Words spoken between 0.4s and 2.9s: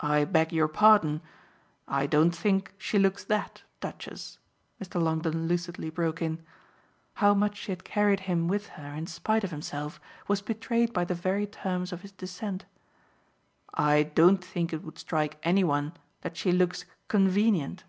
your pardon I don't think